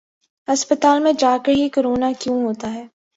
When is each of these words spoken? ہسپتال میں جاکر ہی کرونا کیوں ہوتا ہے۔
ہسپتال 0.47 0.99
میں 0.99 1.13
جاکر 1.13 1.51
ہی 1.51 1.69
کرونا 1.69 2.11
کیوں 2.19 2.41
ہوتا 2.43 2.73
ہے۔ 2.73 2.85